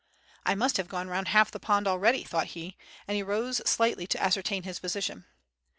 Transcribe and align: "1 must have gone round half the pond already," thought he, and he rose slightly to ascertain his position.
"1 0.47 0.57
must 0.57 0.77
have 0.77 0.87
gone 0.87 1.09
round 1.09 1.27
half 1.27 1.51
the 1.51 1.59
pond 1.59 1.87
already," 1.87 2.23
thought 2.23 2.47
he, 2.57 2.75
and 3.07 3.15
he 3.15 3.21
rose 3.21 3.61
slightly 3.69 4.07
to 4.07 4.19
ascertain 4.19 4.63
his 4.63 4.79
position. 4.79 5.25